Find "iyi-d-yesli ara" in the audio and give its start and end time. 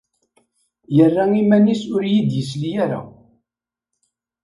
2.11-3.01